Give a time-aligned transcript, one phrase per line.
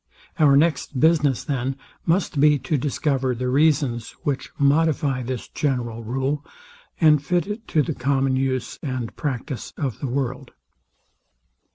[0.39, 1.75] Our next business, then,
[2.07, 6.43] must be to discover the reasons which modify this general rule,
[6.99, 10.53] and fit it to the common use and practice of the world.